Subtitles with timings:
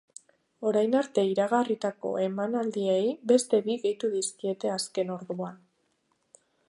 [0.69, 3.03] Orain arte iragarritako emanaldiei
[3.33, 5.61] beste bi gehitu dizkiete azken orduan.